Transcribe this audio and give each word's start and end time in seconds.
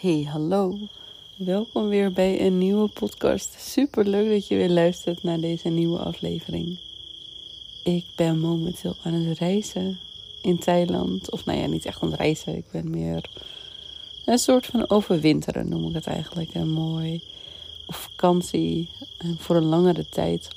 Hey, 0.00 0.26
hallo. 0.28 0.78
Welkom 1.36 1.88
weer 1.88 2.12
bij 2.12 2.46
een 2.46 2.58
nieuwe 2.58 2.88
podcast. 2.88 3.54
Super 3.58 4.06
leuk 4.06 4.30
dat 4.30 4.48
je 4.48 4.56
weer 4.56 4.68
luistert 4.68 5.22
naar 5.22 5.40
deze 5.40 5.68
nieuwe 5.68 5.98
aflevering. 5.98 6.78
Ik 7.82 8.04
ben 8.16 8.38
momenteel 8.38 8.96
aan 9.02 9.12
het 9.12 9.38
reizen 9.38 9.98
in 10.42 10.58
Thailand. 10.58 11.30
Of 11.30 11.44
nou 11.44 11.58
ja, 11.58 11.66
niet 11.66 11.84
echt 11.84 12.02
aan 12.02 12.10
het 12.10 12.20
reizen. 12.20 12.56
Ik 12.56 12.64
ben 12.70 12.90
meer 12.90 13.30
een 14.24 14.38
soort 14.38 14.66
van 14.66 14.90
overwinteren, 14.90 15.68
noem 15.68 15.88
ik 15.88 15.94
het 15.94 16.06
eigenlijk. 16.06 16.54
Een 16.54 16.72
mooi 16.72 17.22
vakantie 17.88 18.88
voor 19.38 19.56
een 19.56 19.68
langere 19.68 20.08
tijd. 20.08 20.48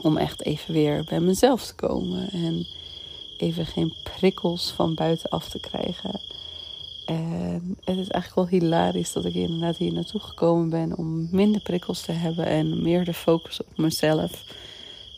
Om 0.00 0.16
echt 0.16 0.44
even 0.44 0.74
weer 0.74 1.04
bij 1.04 1.20
mezelf 1.20 1.66
te 1.66 1.74
komen. 1.74 2.30
En 2.30 2.66
even 3.36 3.66
geen 3.66 3.94
prikkels 4.02 4.70
van 4.70 4.94
buitenaf 4.94 5.48
te 5.48 5.58
krijgen. 5.58 6.20
En 7.06 7.76
het 7.84 7.98
is 7.98 8.08
eigenlijk 8.08 8.34
wel 8.34 8.60
hilarisch 8.60 9.12
dat 9.12 9.24
ik 9.24 9.34
inderdaad 9.34 9.76
hier 9.76 9.92
naartoe 9.92 10.20
gekomen 10.20 10.70
ben 10.70 10.96
om 10.96 11.28
minder 11.30 11.60
prikkels 11.60 12.00
te 12.00 12.12
hebben 12.12 12.46
en 12.46 12.82
meer 12.82 13.04
de 13.04 13.14
focus 13.14 13.60
op 13.60 13.78
mezelf. 13.78 14.44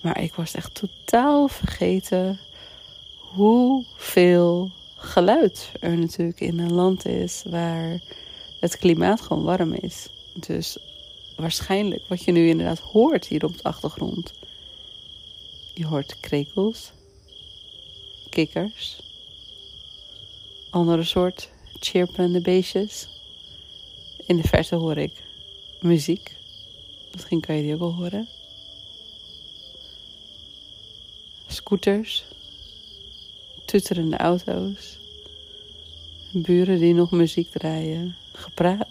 Maar 0.02 0.20
ik 0.20 0.34
was 0.34 0.54
echt 0.54 0.74
totaal 0.74 1.48
vergeten 1.48 2.38
hoeveel 3.18 4.70
geluid 4.96 5.72
er 5.80 5.98
natuurlijk 5.98 6.40
in 6.40 6.58
een 6.58 6.72
land 6.72 7.06
is 7.06 7.42
waar 7.50 8.00
het 8.60 8.78
klimaat 8.78 9.20
gewoon 9.20 9.44
warm 9.44 9.72
is. 9.72 10.08
Dus 10.34 10.78
waarschijnlijk 11.36 12.02
wat 12.08 12.24
je 12.24 12.32
nu 12.32 12.48
inderdaad 12.48 12.78
hoort 12.78 13.26
hier 13.26 13.44
op 13.44 13.56
de 13.56 13.62
achtergrond. 13.62 14.32
Je 15.74 15.86
hoort 15.86 16.20
krekels, 16.20 16.92
kikkers, 18.28 19.00
andere 20.70 21.04
soort 21.04 21.50
chirpende 21.80 22.40
beestjes. 22.40 23.08
In 24.26 24.36
de 24.36 24.48
verte 24.48 24.74
hoor 24.74 24.96
ik 24.96 25.12
muziek. 25.80 26.36
Misschien 27.12 27.40
kan 27.40 27.54
je 27.56 27.62
die 27.62 27.72
ook 27.72 27.78
wel 27.78 27.94
horen. 27.94 28.28
Scooters. 31.46 32.24
Tutterende 33.64 34.16
auto's. 34.16 34.98
Buren 36.32 36.78
die 36.78 36.94
nog 36.94 37.10
muziek 37.10 37.50
draaien. 37.50 38.16
Gepraat. 38.32 38.86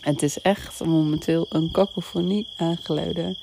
En 0.00 0.12
het 0.12 0.22
is 0.22 0.40
echt 0.40 0.84
momenteel 0.84 1.46
een 1.48 1.70
kakofonie 1.70 2.46
aangeluiden. 2.56 3.38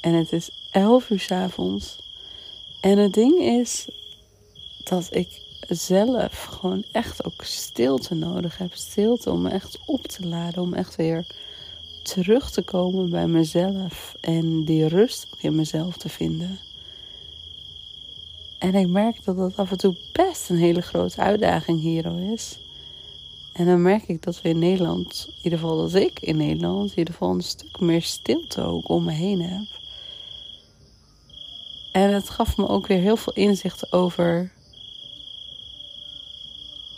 En 0.00 0.14
het 0.14 0.32
is 0.32 0.50
11 0.70 1.10
uur 1.10 1.20
s 1.20 1.30
avonds. 1.30 1.98
En 2.80 2.98
het 2.98 3.12
ding 3.12 3.38
is 3.38 3.88
dat 4.84 5.08
ik 5.10 5.28
zelf 5.68 6.42
gewoon 6.44 6.84
echt 6.92 7.24
ook 7.24 7.42
stilte 7.42 8.14
nodig 8.14 8.58
heb. 8.58 8.74
Stilte 8.74 9.30
om 9.30 9.42
me 9.42 9.50
echt 9.50 9.78
op 9.86 10.06
te 10.06 10.26
laden. 10.26 10.62
Om 10.62 10.74
echt 10.74 10.96
weer 10.96 11.26
terug 12.02 12.50
te 12.50 12.62
komen 12.62 13.10
bij 13.10 13.26
mezelf. 13.26 14.16
En 14.20 14.64
die 14.64 14.88
rust 14.88 15.26
in 15.40 15.54
mezelf 15.54 15.96
te 15.96 16.08
vinden. 16.08 16.58
En 18.58 18.74
ik 18.74 18.88
merk 18.88 19.24
dat 19.24 19.36
dat 19.36 19.56
af 19.56 19.70
en 19.70 19.78
toe 19.78 19.96
best 20.12 20.50
een 20.50 20.56
hele 20.56 20.80
grote 20.80 21.20
uitdaging 21.20 21.80
hier 21.80 22.32
is. 22.32 22.58
En 23.52 23.66
dan 23.66 23.82
merk 23.82 24.08
ik 24.08 24.22
dat 24.22 24.42
we 24.42 24.48
in 24.48 24.58
Nederland, 24.58 25.26
in 25.28 25.34
ieder 25.42 25.58
geval 25.58 25.76
dat 25.76 25.94
ik 25.94 26.20
in 26.20 26.36
Nederland, 26.36 26.90
in 26.90 26.98
ieder 26.98 27.14
geval 27.14 27.30
een 27.30 27.42
stuk 27.42 27.80
meer 27.80 28.02
stilte 28.02 28.62
ook 28.62 28.88
om 28.88 29.04
me 29.04 29.12
heen 29.12 29.42
heb. 29.42 29.66
En 31.92 32.14
het 32.14 32.30
gaf 32.30 32.56
me 32.56 32.68
ook 32.68 32.86
weer 32.86 32.98
heel 32.98 33.16
veel 33.16 33.32
inzicht 33.32 33.92
over 33.92 34.52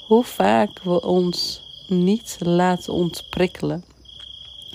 hoe 0.07 0.25
vaak 0.25 0.83
we 0.83 1.03
ons 1.03 1.63
niet 1.87 2.37
laten 2.41 2.93
ontprikkelen. 2.93 3.85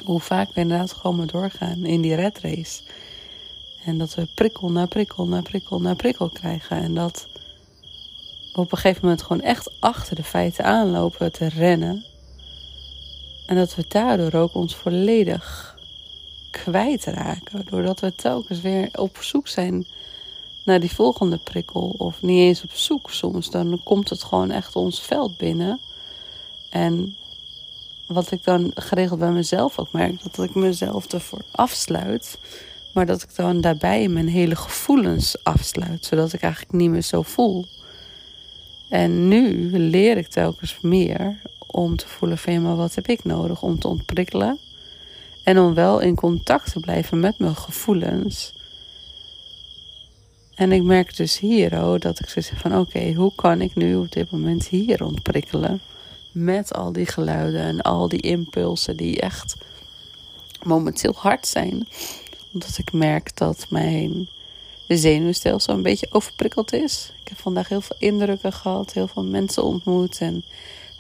Hoe 0.06 0.20
vaak 0.20 0.54
we 0.54 0.62
inderdaad 0.62 0.94
gewoon 0.94 1.16
maar 1.16 1.28
doorgaan 1.28 1.86
in 1.86 2.02
die 2.02 2.16
red 2.16 2.40
race. 2.40 2.82
En 3.86 3.98
dat 3.98 4.16
we 4.16 4.28
prikkel 4.36 4.72
na 4.72 4.86
prikkel 4.86 5.28
na 5.28 5.42
prikkel 5.42 5.82
na 5.82 5.94
prikkel 5.94 6.30
krijgen. 6.30 6.82
En 6.82 6.94
dat 6.94 7.28
we 8.54 8.60
op 8.60 8.72
een 8.72 8.78
gegeven 8.78 9.02
moment 9.04 9.22
gewoon 9.22 9.42
echt 9.42 9.72
achter 9.80 10.16
de 10.16 10.24
feiten 10.24 10.66
aanlopen 10.66 11.32
te 11.32 11.50
rennen. 11.50 12.06
En 13.46 13.56
dat 13.56 13.76
we 13.76 13.86
daardoor 13.88 14.42
ook 14.42 14.54
ons 14.54 14.76
volledig 14.76 15.78
kwijtraken. 16.52 17.66
Doordat 17.70 18.00
we 18.00 18.16
telkens 18.16 18.62
weer 18.62 18.90
op 18.92 19.18
zoek 19.18 19.48
zijn 19.48 19.86
naar 20.64 20.80
die 20.80 20.94
volgende 20.94 21.38
prikkel. 21.38 21.94
Of 21.98 22.22
niet 22.22 22.40
eens 22.40 22.64
op 22.64 22.72
zoek 22.72 23.12
soms. 23.12 23.50
Dan 23.50 23.82
komt 23.84 24.10
het 24.10 24.24
gewoon 24.24 24.52
echt 24.52 24.76
ons 24.76 25.02
veld 25.02 25.38
binnen. 25.38 25.80
En 26.70 27.16
wat 28.08 28.32
ik 28.32 28.44
dan 28.44 28.72
geregeld 28.76 29.20
bij 29.20 29.32
mezelf 29.32 29.80
ook 29.80 29.92
merk, 29.92 30.24
dat 30.24 30.46
ik 30.46 30.56
mezelf 30.56 31.06
ervoor 31.12 31.42
afsluit. 31.52 32.38
Maar 32.94 33.06
dat 33.06 33.22
ik 33.22 33.36
dan 33.36 33.62
daarbij 33.62 34.08
mijn 34.08 34.28
hele 34.28 34.56
gevoelens 34.56 35.44
afsluit. 35.44 36.06
Zodat 36.06 36.34
ik 36.34 36.42
eigenlijk 36.42 36.74
niet 36.74 36.90
meer 36.90 37.02
zo 37.02 37.22
voel. 37.22 37.66
En 38.90 39.28
nu 39.28 39.70
leer 39.80 40.18
ik 40.18 40.28
telkens 40.28 40.78
meer 40.82 41.42
om 41.68 41.96
te 41.96 42.08
voelen 42.08 42.38
van 42.38 42.54
ja, 42.54 42.60
maar 42.60 42.76
wat 42.76 42.96
heb 42.96 43.08
ik 43.08 43.24
nodig 43.24 43.62
om 43.62 43.80
te 43.80 43.88
ontprikkelen. 43.88 44.60
En 45.44 45.60
om 45.60 45.74
wel 45.74 46.00
in 46.00 46.16
contact 46.16 46.72
te 46.72 46.80
blijven 46.80 47.20
met 47.20 47.40
mijn 47.40 47.56
gevoelens. 47.56 48.54
En 50.56 50.72
ik 50.72 50.84
merk 50.84 51.16
dus 51.16 51.40
hier 51.40 51.84
oh, 51.84 52.00
dat 52.00 52.20
ik 52.20 52.30
zo 52.30 52.42
zeg 52.42 52.60
van 52.60 52.78
oké, 52.78 53.14
hoe 53.14 53.32
kan 53.36 53.62
ik 53.62 53.76
nu 53.76 53.96
op 53.96 54.12
dit 54.12 54.32
moment 54.32 54.68
hier 54.68 55.04
ontprikkelen? 55.04 55.82
Met 56.32 56.74
al 56.74 56.92
die 56.92 57.06
geluiden 57.06 57.62
en 57.62 57.82
al 57.82 58.08
die 58.08 58.22
impulsen 58.22 58.98
die 58.98 59.22
echt 59.22 59.56
momenteel 60.64 61.14
hard 61.16 61.48
zijn. 61.48 61.88
Omdat 62.54 62.78
ik 62.78 62.94
merk 62.94 63.38
dat 63.38 63.66
mijn 63.70 64.30
zenuwstelsel 64.88 65.74
een 65.74 65.82
beetje 65.82 66.08
overprikkeld 66.10 66.74
is. 66.74 67.12
Ik 67.22 67.28
heb 67.28 67.38
vandaag 67.40 67.68
heel 67.68 67.82
veel 67.82 67.96
indrukken 68.00 68.54
gehad, 68.54 68.94
heel 68.94 69.08
veel 69.08 69.24
mensen 69.24 69.64
ontmoet 69.64 70.18
en 70.18 70.44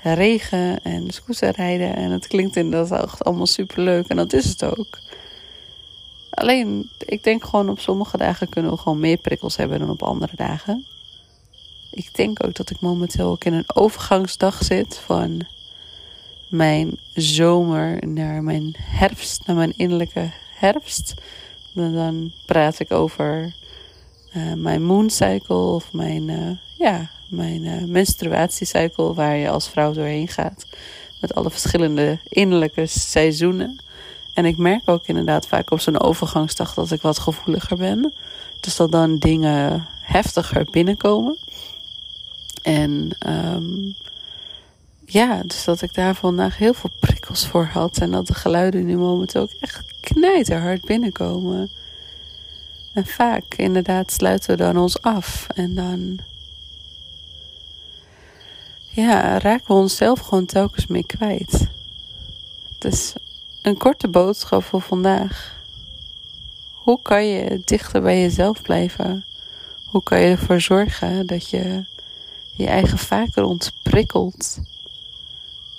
regen 0.03 0.83
en 0.83 1.07
rijden. 1.39 1.95
En 1.95 2.11
het 2.11 2.27
klinkt 2.27 2.55
inderdaad 2.55 3.23
allemaal 3.23 3.47
superleuk 3.47 4.07
en 4.07 4.15
dat 4.15 4.33
is 4.33 4.45
het 4.45 4.63
ook. 4.63 4.99
Alleen, 6.41 6.89
ik 7.05 7.23
denk 7.23 7.43
gewoon 7.43 7.69
op 7.69 7.79
sommige 7.79 8.17
dagen 8.17 8.49
kunnen 8.49 8.71
we 8.71 8.77
gewoon 8.77 8.99
meer 8.99 9.17
prikkels 9.17 9.55
hebben 9.55 9.79
dan 9.79 9.89
op 9.89 10.03
andere 10.03 10.35
dagen. 10.35 10.85
Ik 11.91 12.15
denk 12.15 12.45
ook 12.45 12.55
dat 12.55 12.69
ik 12.69 12.79
momenteel 12.79 13.29
ook 13.29 13.43
in 13.43 13.53
een 13.53 13.75
overgangsdag 13.75 14.63
zit 14.63 14.97
van 14.97 15.45
mijn 16.49 16.99
zomer 17.13 18.07
naar 18.07 18.43
mijn 18.43 18.75
herfst, 18.79 19.47
naar 19.47 19.55
mijn 19.55 19.73
innerlijke 19.77 20.31
herfst. 20.55 21.13
Dan 21.73 22.31
praat 22.45 22.79
ik 22.79 22.91
over 22.91 23.53
uh, 24.35 24.53
mijn 24.53 24.83
mooncycle 24.83 25.55
of 25.55 25.93
mijn, 25.93 26.27
uh, 26.27 26.51
ja, 26.77 27.09
mijn 27.29 27.63
uh, 27.63 27.83
menstruatiecycle 27.83 29.13
waar 29.13 29.35
je 29.35 29.49
als 29.49 29.69
vrouw 29.69 29.93
doorheen 29.93 30.27
gaat. 30.27 30.65
Met 31.21 31.35
alle 31.35 31.49
verschillende 31.49 32.19
innerlijke 32.23 32.85
seizoenen. 32.85 33.89
En 34.33 34.45
ik 34.45 34.57
merk 34.57 34.89
ook 34.89 35.07
inderdaad 35.07 35.47
vaak 35.47 35.71
op 35.71 35.79
zo'n 35.79 35.99
overgangsdag 35.99 36.73
dat 36.73 36.91
ik 36.91 37.01
wat 37.01 37.19
gevoeliger 37.19 37.77
ben. 37.77 38.13
Dus 38.59 38.75
dat 38.75 38.91
dan 38.91 39.17
dingen 39.17 39.87
heftiger 40.01 40.67
binnenkomen. 40.71 41.37
En 42.61 43.09
um, 43.27 43.95
ja, 45.05 45.41
dus 45.45 45.63
dat 45.63 45.81
ik 45.81 45.93
daar 45.93 46.15
vandaag 46.15 46.57
heel 46.57 46.73
veel 46.73 46.91
prikkels 46.99 47.47
voor 47.47 47.65
had. 47.65 47.97
En 47.97 48.11
dat 48.11 48.27
de 48.27 48.33
geluiden 48.33 48.85
nu 48.85 48.97
momenteel 48.97 49.41
ook 49.41 49.53
echt 49.59 49.83
knijterhard 50.01 50.85
binnenkomen. 50.85 51.69
En 52.93 53.05
vaak 53.05 53.43
inderdaad 53.55 54.11
sluiten 54.11 54.49
we 54.49 54.55
dan 54.63 54.77
ons 54.77 55.01
af. 55.01 55.47
En 55.55 55.75
dan 55.75 56.19
ja, 58.89 59.37
raken 59.37 59.67
we 59.67 59.73
onszelf 59.73 60.19
gewoon 60.19 60.45
telkens 60.45 60.87
meer 60.87 61.05
kwijt. 61.05 61.67
Dus 62.77 63.13
een 63.61 63.77
korte 63.77 64.07
boodschap 64.07 64.63
voor 64.63 64.81
vandaag. 64.81 65.59
Hoe 66.73 66.99
kan 67.01 67.25
je 67.25 67.61
dichter 67.65 68.01
bij 68.01 68.21
jezelf 68.21 68.61
blijven? 68.61 69.25
Hoe 69.85 70.03
kan 70.03 70.19
je 70.19 70.27
ervoor 70.27 70.61
zorgen 70.61 71.27
dat 71.27 71.49
je 71.49 71.83
je 72.51 72.67
eigen 72.67 72.97
vaker 72.97 73.43
ontprikkelt? 73.43 74.59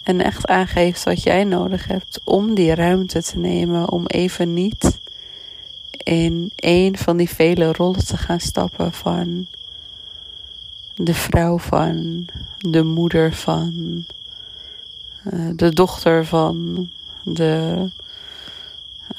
En 0.03 0.21
echt 0.21 0.47
aangeeft 0.47 1.03
wat 1.03 1.23
jij 1.23 1.45
nodig 1.45 1.87
hebt 1.87 2.21
om 2.25 2.55
die 2.55 2.75
ruimte 2.75 3.23
te 3.23 3.39
nemen. 3.39 3.91
Om 3.91 4.07
even 4.07 4.55
niet 4.55 5.01
in 5.91 6.51
een 6.57 6.99
van 6.99 7.17
die 7.17 7.29
vele 7.29 7.73
rollen 7.73 8.07
te 8.07 8.17
gaan 8.17 8.41
stappen 8.41 8.93
van 8.93 9.47
de 10.95 11.15
vrouw 11.15 11.59
van, 11.59 12.27
de 12.59 12.83
moeder 12.83 13.33
van, 13.35 14.05
eh, 15.25 15.49
de 15.57 15.73
dochter 15.75 16.27
van, 16.27 16.89
de 17.25 17.91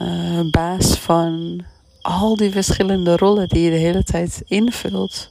uh, 0.02 0.40
baas 0.52 0.96
van. 0.98 1.62
Al 2.02 2.36
die 2.36 2.52
verschillende 2.52 3.18
rollen 3.18 3.48
die 3.48 3.62
je 3.62 3.70
de 3.70 3.78
hele 3.78 4.04
tijd 4.04 4.44
invult. 4.46 5.30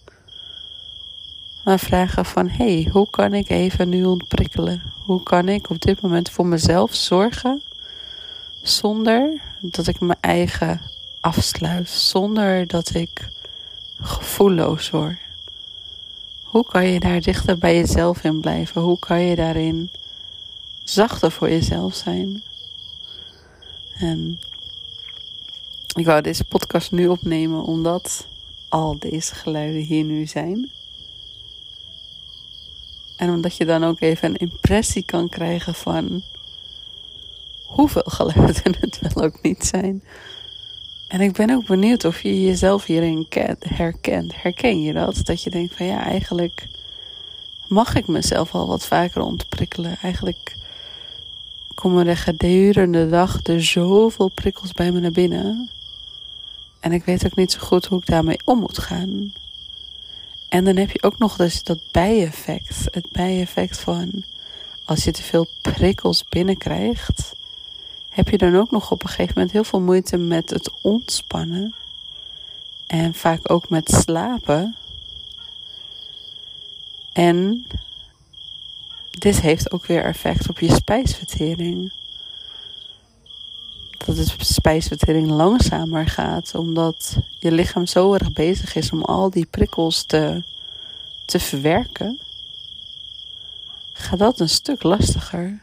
Maar 1.65 1.79
vragen 1.79 2.25
van, 2.25 2.49
hey, 2.49 2.89
hoe 2.93 3.11
kan 3.11 3.35
ik 3.35 3.49
even 3.49 3.89
nu 3.89 4.05
ontprikkelen? 4.05 4.83
Hoe 5.05 5.23
kan 5.23 5.49
ik 5.49 5.71
op 5.71 5.81
dit 5.81 6.01
moment 6.01 6.31
voor 6.31 6.47
mezelf 6.47 6.95
zorgen 6.95 7.63
zonder 8.63 9.41
dat 9.61 9.87
ik 9.87 10.01
mijn 10.01 10.19
eigen 10.21 10.81
afsluit, 11.21 11.89
zonder 11.89 12.67
dat 12.67 12.95
ik 12.95 13.29
gevoelloos 14.01 14.91
word? 14.91 15.19
Hoe 16.43 16.67
kan 16.67 16.87
je 16.87 17.01
daar 17.01 17.21
dichter 17.21 17.59
bij 17.59 17.77
jezelf 17.77 18.25
in 18.25 18.41
blijven? 18.41 18.83
Hoe 18.83 18.99
kan 18.99 19.21
je 19.21 19.37
daarin 19.37 19.91
zachter 20.85 21.31
voor 21.31 21.51
jezelf 21.51 21.95
zijn? 21.95 22.43
En 23.99 24.41
ik 25.95 26.07
wou 26.07 26.23
deze 26.23 26.45
podcast 26.45 26.93
nu 26.93 27.09
opnemen 27.09 27.63
omdat 27.63 28.27
al 28.69 28.99
deze 28.99 29.35
geluiden 29.35 29.83
hier 29.83 30.05
nu 30.05 30.27
zijn. 30.27 30.71
En 33.17 33.31
omdat 33.31 33.57
je 33.57 33.65
dan 33.65 33.85
ook 33.85 34.01
even 34.01 34.29
een 34.29 34.37
impressie 34.37 35.05
kan 35.05 35.29
krijgen 35.29 35.75
van 35.75 36.23
hoeveel 37.65 38.05
geluiden 38.07 38.75
het 38.81 38.99
wel 39.01 39.25
ook 39.25 39.43
niet 39.43 39.65
zijn. 39.65 40.03
En 41.09 41.21
ik 41.21 41.33
ben 41.33 41.51
ook 41.51 41.67
benieuwd 41.67 42.05
of 42.05 42.23
je 42.23 42.43
jezelf 42.43 42.85
hierin 42.85 43.27
herkent. 43.59 44.43
Herken 44.43 44.83
je 44.83 44.93
dat? 44.93 45.21
Dat 45.25 45.43
je 45.43 45.51
denkt 45.51 45.75
van 45.77 45.87
ja, 45.87 46.05
eigenlijk 46.05 46.69
mag 47.69 47.95
ik 47.95 48.07
mezelf 48.07 48.55
al 48.55 48.67
wat 48.67 48.87
vaker 48.87 49.23
ontprikkelen. 49.23 49.99
Eigenlijk 50.03 50.57
komen 51.83 52.07
er 52.07 52.17
gedurende 52.17 53.09
dag 53.09 53.39
er 53.43 53.65
zoveel 53.65 54.29
prikkels 54.29 54.73
bij 54.73 54.93
me 54.93 55.01
naar 55.01 55.11
binnen. 55.11 55.71
En 56.81 56.93
ik 56.93 57.05
weet 57.05 57.25
ook 57.25 57.37
niet 57.37 57.53
zo 57.53 57.59
goed 57.61 57.87
hoe 57.87 57.99
ik 57.99 58.07
daarmee 58.07 58.41
om 58.45 58.59
moet 58.59 58.79
gaan. 58.79 59.33
En 60.49 60.65
dan 60.65 60.77
heb 60.77 60.91
je 60.91 61.03
ook 61.03 61.19
nog 61.19 61.37
dus 61.37 61.63
dat 61.63 61.79
bijeffect. 61.91 62.89
Het 62.91 63.11
bijeffect 63.13 63.79
van 63.79 64.25
als 64.85 65.05
je 65.05 65.11
te 65.13 65.23
veel 65.23 65.47
prikkels 65.63 66.25
binnenkrijgt, 66.29 67.35
heb 68.11 68.29
je 68.29 68.39
dan 68.39 68.57
ook 68.57 68.71
nog 68.71 68.91
op 68.91 69.03
een 69.03 69.09
gegeven 69.09 69.33
moment 69.35 69.53
heel 69.53 69.65
veel 69.65 69.81
moeite 69.81 70.17
met 70.17 70.51
het 70.51 70.71
ontspannen. 70.81 71.75
En 72.87 73.15
vaak 73.15 73.51
ook 73.51 73.69
met 73.69 73.91
slapen. 73.91 74.77
En 77.13 77.67
dit 79.19 79.41
heeft 79.41 79.73
ook 79.73 79.87
weer 79.87 80.05
effect 80.05 80.49
op 80.49 80.59
je 80.59 80.75
spijsvertering. 80.75 81.93
Dat 84.07 84.17
de 84.17 84.35
spijsvertering 84.39 85.31
langzamer 85.31 86.07
gaat, 86.07 86.55
omdat 86.55 87.17
je 87.39 87.53
lichaam 87.53 87.87
zo 87.87 88.15
erg 88.15 88.33
bezig 88.33 88.75
is 88.75 88.91
om 88.91 89.03
al 89.03 89.31
die 89.31 89.47
prikkels 89.47 90.05
te, 90.05 90.43
te 91.27 91.39
verwerken. 91.39 92.21
Gaat 93.93 94.19
dat 94.19 94.41
een 94.41 94.49
stuk 94.49 94.83
lastiger. 94.83 95.63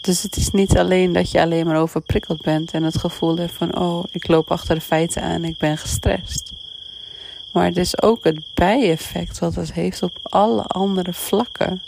Dus 0.00 0.22
het 0.22 0.36
is 0.36 0.50
niet 0.50 0.78
alleen 0.78 1.12
dat 1.12 1.30
je 1.30 1.40
alleen 1.40 1.66
maar 1.66 1.80
overprikkeld 1.80 2.40
bent 2.42 2.72
en 2.72 2.82
het 2.82 2.98
gevoel 2.98 3.36
hebt 3.36 3.52
van, 3.52 3.78
oh, 3.78 4.04
ik 4.10 4.28
loop 4.28 4.50
achter 4.50 4.74
de 4.74 4.80
feiten 4.80 5.22
aan, 5.22 5.44
ik 5.44 5.58
ben 5.58 5.78
gestrest. 5.78 6.55
Maar 7.56 7.66
het 7.66 7.76
is 7.76 8.02
ook 8.02 8.24
het 8.24 8.40
bijeffect 8.54 9.38
wat 9.38 9.54
het 9.54 9.72
heeft 9.72 10.02
op 10.02 10.18
alle 10.22 10.62
andere 10.62 11.12
vlakken. 11.12 11.82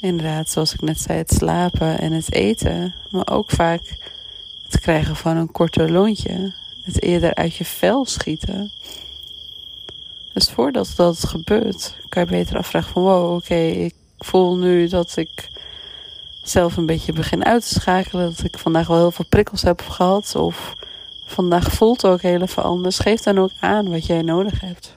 Inderdaad, 0.00 0.50
zoals 0.50 0.74
ik 0.74 0.80
net 0.80 1.00
zei, 1.00 1.18
het 1.18 1.32
slapen 1.32 1.98
en 1.98 2.12
het 2.12 2.32
eten, 2.32 2.94
maar 3.10 3.28
ook 3.30 3.50
vaak 3.50 3.98
het 4.68 4.80
krijgen 4.80 5.16
van 5.16 5.36
een 5.36 5.52
korter 5.52 5.90
lontje, 5.90 6.54
het 6.82 7.02
eerder 7.02 7.34
uit 7.34 7.56
je 7.56 7.64
vel 7.64 8.04
schieten. 8.04 8.72
Dus 10.32 10.50
voordat 10.50 10.92
dat 10.96 11.26
gebeurt, 11.26 11.96
kan 12.08 12.22
je 12.24 12.30
beter 12.30 12.56
afvragen 12.56 12.92
van 12.92 13.02
wow, 13.02 13.34
oké, 13.34 13.60
ik 13.60 13.94
voel 14.18 14.56
nu 14.56 14.88
dat 14.88 15.16
ik 15.16 15.48
zelf 16.42 16.76
een 16.76 16.86
beetje 16.86 17.12
begin 17.12 17.44
uit 17.44 17.68
te 17.68 17.74
schakelen. 17.74 18.24
Dat 18.24 18.44
ik 18.44 18.58
vandaag 18.58 18.86
wel 18.86 18.98
heel 18.98 19.10
veel 19.10 19.26
prikkels 19.28 19.62
heb 19.62 19.80
gehad. 19.80 20.34
Of 20.34 20.74
vandaag 21.30 21.72
voelt 21.72 22.04
ook 22.04 22.22
heel 22.22 22.40
even 22.40 22.62
anders. 22.62 22.98
Geef 22.98 23.20
dan 23.20 23.38
ook 23.38 23.52
aan 23.60 23.90
wat 23.90 24.06
jij 24.06 24.22
nodig 24.22 24.60
hebt. 24.60 24.96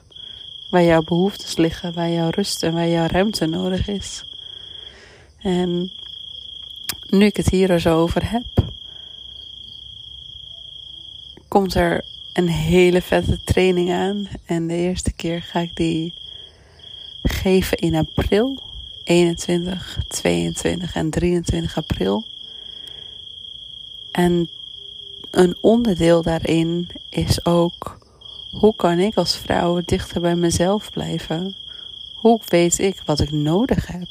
Waar 0.70 0.84
jouw 0.84 1.02
behoeftes 1.02 1.56
liggen, 1.56 1.92
waar 1.92 2.10
jouw 2.10 2.30
rust 2.30 2.62
en 2.62 2.72
waar 2.74 2.88
jouw 2.88 3.06
ruimte 3.06 3.46
nodig 3.46 3.88
is. 3.88 4.24
En 5.38 5.92
nu 7.10 7.24
ik 7.24 7.36
het 7.36 7.48
hier 7.48 7.70
er 7.70 7.80
zo 7.80 8.00
over 8.00 8.30
heb, 8.30 8.44
komt 11.48 11.74
er 11.74 12.04
een 12.32 12.48
hele 12.48 13.02
vette 13.02 13.40
training 13.44 13.92
aan. 13.92 14.28
En 14.46 14.66
de 14.66 14.76
eerste 14.76 15.12
keer 15.12 15.42
ga 15.42 15.60
ik 15.60 15.76
die 15.76 16.14
geven 17.22 17.78
in 17.78 17.94
april. 17.94 18.62
21, 19.04 19.98
22 20.08 20.94
en 20.94 21.10
23 21.10 21.76
april. 21.76 22.24
En 24.12 24.48
een 25.38 25.56
onderdeel 25.60 26.22
daarin 26.22 26.88
is 27.10 27.44
ook 27.44 27.98
hoe 28.50 28.74
kan 28.76 28.98
ik 28.98 29.16
als 29.16 29.36
vrouw 29.36 29.80
dichter 29.84 30.20
bij 30.20 30.36
mezelf 30.36 30.90
blijven? 30.90 31.56
Hoe 32.20 32.40
weet 32.46 32.78
ik 32.78 33.02
wat 33.04 33.20
ik 33.20 33.30
nodig 33.30 33.86
heb? 33.86 34.08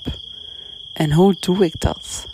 En 0.93 1.11
hoe 1.11 1.35
doe 1.39 1.65
ik 1.65 1.79
dat? 1.79 2.27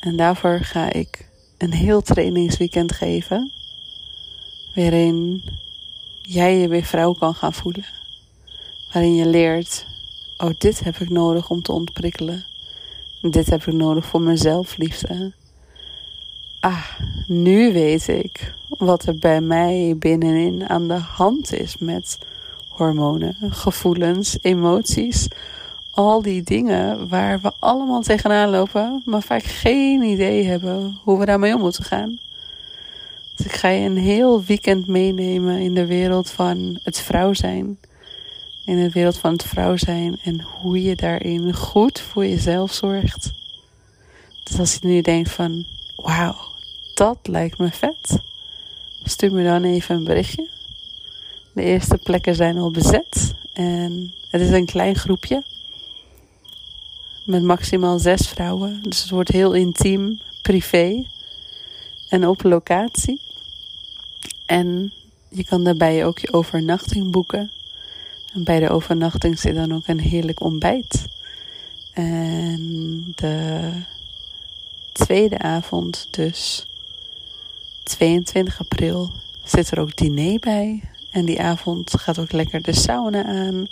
En 0.00 0.16
daarvoor 0.16 0.60
ga 0.60 0.92
ik 0.92 1.28
een 1.58 1.72
heel 1.72 2.00
trainingsweekend 2.00 2.92
geven. 2.92 3.52
Waarin 4.74 5.44
jij 6.22 6.58
je 6.58 6.68
weer 6.68 6.84
vrouw 6.84 7.12
kan 7.12 7.34
gaan 7.34 7.54
voelen. 7.54 7.86
Waarin 8.92 9.14
je 9.14 9.26
leert 9.26 9.86
oh, 10.40 10.50
dit 10.58 10.84
heb 10.84 10.96
ik 10.96 11.08
nodig 11.08 11.50
om 11.50 11.62
te 11.62 11.72
ontprikkelen. 11.72 12.44
Dit 13.20 13.50
heb 13.50 13.66
ik 13.66 13.74
nodig 13.74 14.06
voor 14.06 14.20
mezelf, 14.20 14.76
liefde. 14.76 15.32
Ah, 16.60 16.84
nu 17.26 17.72
weet 17.72 18.08
ik 18.08 18.54
wat 18.68 19.06
er 19.06 19.18
bij 19.18 19.40
mij 19.40 19.94
binnenin 19.98 20.68
aan 20.68 20.88
de 20.88 20.94
hand 20.94 21.52
is 21.52 21.78
met 21.78 22.18
hormonen, 22.68 23.36
gevoelens, 23.40 24.38
emoties. 24.42 25.28
Al 25.90 26.22
die 26.22 26.42
dingen 26.42 27.08
waar 27.08 27.40
we 27.40 27.52
allemaal 27.58 28.02
tegenaan 28.02 28.50
lopen, 28.50 29.02
maar 29.04 29.22
vaak 29.22 29.42
geen 29.42 30.02
idee 30.02 30.44
hebben 30.44 30.98
hoe 31.04 31.18
we 31.18 31.24
daarmee 31.24 31.54
om 31.54 31.60
moeten 31.60 31.84
gaan. 31.84 32.18
Dus 33.36 33.46
ik 33.46 33.52
ga 33.52 33.68
je 33.68 33.86
een 33.86 33.98
heel 33.98 34.42
weekend 34.44 34.86
meenemen 34.86 35.58
in 35.60 35.74
de 35.74 35.86
wereld 35.86 36.30
van 36.30 36.78
het 36.82 36.98
vrouw 36.98 37.32
zijn 37.32 37.78
in 38.70 38.76
de 38.82 38.90
wereld 38.90 39.18
van 39.18 39.32
het 39.32 39.42
vrouw 39.42 39.76
zijn 39.76 40.18
en 40.22 40.40
hoe 40.40 40.82
je 40.82 40.96
daarin 40.96 41.54
goed 41.54 42.00
voor 42.00 42.26
jezelf 42.26 42.72
zorgt. 42.72 43.30
Dus 44.44 44.58
als 44.58 44.72
je 44.72 44.86
nu 44.86 45.00
denkt 45.00 45.30
van, 45.30 45.66
wauw, 45.96 46.49
dat 47.00 47.18
lijkt 47.22 47.58
me 47.58 47.70
vet, 47.70 48.20
stuur 49.04 49.32
me 49.32 49.44
dan 49.44 49.64
even 49.64 49.94
een 49.94 50.04
berichtje. 50.04 50.48
De 51.54 51.62
eerste 51.62 51.98
plekken 51.98 52.34
zijn 52.34 52.58
al 52.58 52.70
bezet 52.70 53.34
en 53.52 54.14
het 54.30 54.40
is 54.40 54.50
een 54.50 54.66
klein 54.66 54.96
groepje 54.96 55.44
met 57.24 57.42
maximaal 57.42 57.98
zes 57.98 58.28
vrouwen. 58.28 58.82
Dus 58.82 59.00
het 59.00 59.10
wordt 59.10 59.30
heel 59.30 59.52
intiem, 59.52 60.20
privé 60.42 61.06
en 62.08 62.26
op 62.26 62.42
locatie. 62.42 63.20
En 64.46 64.92
je 65.30 65.44
kan 65.44 65.64
daarbij 65.64 66.04
ook 66.04 66.18
je 66.18 66.32
overnachting 66.32 67.10
boeken. 67.10 67.50
En 68.34 68.44
bij 68.44 68.60
de 68.60 68.70
overnachting 68.70 69.38
zit 69.38 69.54
dan 69.54 69.74
ook 69.74 69.86
een 69.86 70.00
heerlijk 70.00 70.40
ontbijt. 70.40 71.06
En 71.92 73.02
de 73.14 73.70
tweede 74.92 75.38
avond, 75.38 76.08
dus 76.10 76.64
22 77.90 78.60
april, 78.60 79.10
zit 79.44 79.70
er 79.70 79.80
ook 79.80 79.96
diner 79.96 80.38
bij. 80.38 80.82
En 81.10 81.24
die 81.24 81.40
avond 81.40 82.00
gaat 82.00 82.18
ook 82.18 82.32
lekker 82.32 82.62
de 82.62 82.74
sauna 82.74 83.24
aan. 83.24 83.68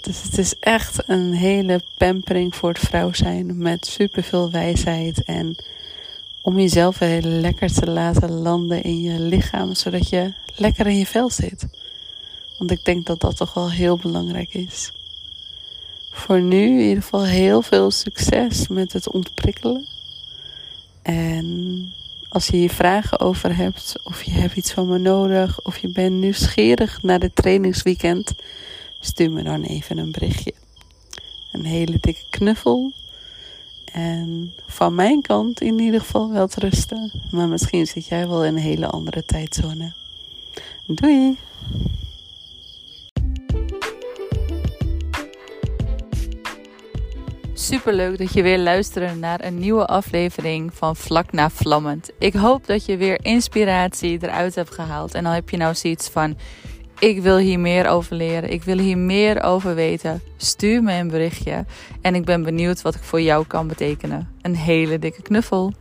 Dus 0.00 0.22
het 0.22 0.38
is 0.38 0.58
echt 0.58 1.08
een 1.08 1.32
hele 1.32 1.80
pampering 1.96 2.54
voor 2.54 2.68
het 2.68 2.78
vrouw 2.78 3.12
zijn 3.12 3.58
met 3.58 3.86
superveel 3.86 4.50
wijsheid. 4.50 5.24
En 5.24 5.56
om 6.40 6.58
jezelf 6.58 6.98
heel 6.98 7.20
lekker 7.20 7.72
te 7.72 7.90
laten 7.90 8.30
landen 8.30 8.82
in 8.82 9.00
je 9.00 9.20
lichaam, 9.20 9.74
zodat 9.74 10.08
je 10.08 10.32
lekker 10.56 10.86
in 10.86 10.98
je 10.98 11.06
vel 11.06 11.30
zit. 11.30 11.66
Want 12.58 12.70
ik 12.70 12.84
denk 12.84 13.06
dat 13.06 13.20
dat 13.20 13.36
toch 13.36 13.54
wel 13.54 13.70
heel 13.70 13.96
belangrijk 13.96 14.54
is. 14.54 14.92
voor 16.10 16.40
nu 16.40 16.62
in 16.62 16.88
ieder 16.88 17.02
geval 17.02 17.24
heel 17.24 17.62
veel 17.62 17.90
succes 17.90 18.68
met 18.68 18.92
het 18.92 19.10
ontprikkelen. 19.10 19.86
En 21.02 21.92
als 22.32 22.46
je 22.46 22.56
hier 22.56 22.70
vragen 22.70 23.20
over 23.20 23.56
hebt, 23.56 23.94
of 24.04 24.22
je 24.22 24.30
hebt 24.30 24.56
iets 24.56 24.72
van 24.72 24.88
me 24.88 24.98
nodig, 24.98 25.62
of 25.62 25.78
je 25.78 25.88
bent 25.88 26.14
nieuwsgierig 26.14 27.02
naar 27.02 27.18
de 27.18 27.32
trainingsweekend, 27.32 28.34
stuur 29.00 29.30
me 29.30 29.42
dan 29.42 29.62
even 29.62 29.98
een 29.98 30.12
berichtje. 30.12 30.54
Een 31.52 31.64
hele 31.64 31.98
dikke 32.00 32.24
knuffel. 32.30 32.92
En 33.92 34.54
van 34.66 34.94
mijn 34.94 35.22
kant 35.22 35.60
in 35.60 35.78
ieder 35.78 36.00
geval 36.00 36.32
wel 36.32 36.46
te 36.46 36.60
rusten. 36.60 37.12
Maar 37.30 37.48
misschien 37.48 37.86
zit 37.86 38.06
jij 38.06 38.28
wel 38.28 38.44
in 38.44 38.56
een 38.56 38.62
hele 38.62 38.86
andere 38.86 39.24
tijdzone. 39.24 39.92
Doei! 40.86 41.36
Super 47.72 47.94
leuk 47.94 48.18
dat 48.18 48.32
je 48.32 48.42
weer 48.42 48.58
luistert 48.58 49.18
naar 49.18 49.44
een 49.44 49.58
nieuwe 49.58 49.86
aflevering 49.86 50.74
van 50.74 50.96
Vlak 50.96 51.32
na 51.32 51.50
Vlammend. 51.50 52.10
Ik 52.18 52.34
hoop 52.34 52.66
dat 52.66 52.84
je 52.84 52.96
weer 52.96 53.24
inspiratie 53.24 54.18
eruit 54.20 54.54
hebt 54.54 54.70
gehaald. 54.70 55.14
En 55.14 55.24
dan 55.24 55.32
heb 55.32 55.50
je 55.50 55.56
nou 55.56 55.74
zoiets 55.74 56.08
van: 56.08 56.36
ik 56.98 57.22
wil 57.22 57.36
hier 57.36 57.60
meer 57.60 57.88
over 57.88 58.16
leren, 58.16 58.50
ik 58.50 58.62
wil 58.62 58.78
hier 58.78 58.98
meer 58.98 59.42
over 59.42 59.74
weten. 59.74 60.22
Stuur 60.36 60.82
me 60.82 60.92
een 60.92 61.08
berichtje 61.08 61.64
en 62.00 62.14
ik 62.14 62.24
ben 62.24 62.42
benieuwd 62.42 62.82
wat 62.82 62.94
ik 62.94 63.02
voor 63.02 63.20
jou 63.20 63.46
kan 63.46 63.68
betekenen. 63.68 64.28
Een 64.42 64.56
hele 64.56 64.98
dikke 64.98 65.22
knuffel. 65.22 65.72